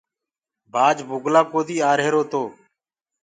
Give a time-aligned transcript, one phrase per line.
[0.73, 2.43] بآج بُگلآ ڪودي آرهيرو تو۔